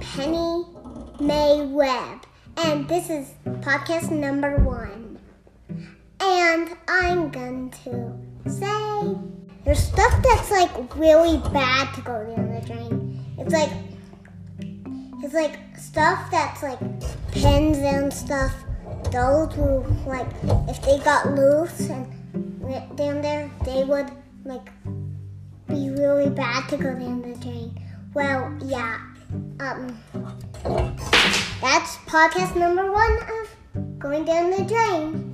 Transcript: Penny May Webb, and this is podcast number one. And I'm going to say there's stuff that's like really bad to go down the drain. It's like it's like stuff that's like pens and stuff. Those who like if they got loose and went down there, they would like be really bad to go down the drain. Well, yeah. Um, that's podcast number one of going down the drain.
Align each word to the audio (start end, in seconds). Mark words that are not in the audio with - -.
Penny 0.00 0.64
May 1.20 1.64
Webb, 1.66 2.26
and 2.56 2.88
this 2.88 3.10
is 3.10 3.32
podcast 3.60 4.10
number 4.10 4.56
one. 4.58 5.18
And 6.20 6.76
I'm 6.88 7.30
going 7.30 7.70
to 7.84 8.50
say 8.50 9.16
there's 9.64 9.78
stuff 9.78 10.22
that's 10.22 10.50
like 10.50 10.96
really 10.96 11.38
bad 11.52 11.94
to 11.94 12.00
go 12.02 12.24
down 12.24 12.54
the 12.54 12.66
drain. 12.66 13.24
It's 13.38 13.52
like 13.52 13.70
it's 15.22 15.34
like 15.34 15.58
stuff 15.78 16.30
that's 16.30 16.62
like 16.62 16.80
pens 17.32 17.78
and 17.78 18.12
stuff. 18.12 18.52
Those 19.10 19.54
who 19.54 19.84
like 20.06 20.28
if 20.68 20.82
they 20.82 20.98
got 20.98 21.34
loose 21.34 21.88
and 21.88 22.60
went 22.60 22.96
down 22.96 23.22
there, 23.22 23.50
they 23.64 23.84
would 23.84 24.10
like 24.44 24.68
be 25.68 25.90
really 25.90 26.30
bad 26.30 26.68
to 26.68 26.76
go 26.76 26.94
down 26.94 27.22
the 27.22 27.38
drain. 27.38 27.80
Well, 28.14 28.56
yeah. 28.64 29.15
Um, 29.60 29.98
that's 31.60 31.96
podcast 32.06 32.56
number 32.56 32.90
one 32.92 33.18
of 33.18 33.98
going 33.98 34.24
down 34.24 34.50
the 34.50 34.64
drain. 34.64 35.25